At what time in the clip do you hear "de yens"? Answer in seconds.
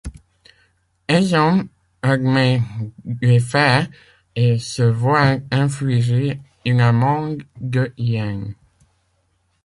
7.59-8.55